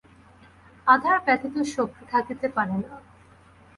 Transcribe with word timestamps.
আধার 0.87 1.17
ব্যতীত 1.25 1.55
শক্তি 1.67 2.03
থাকিতে 2.11 2.47
পারে 2.55 2.75
না। 2.83 2.91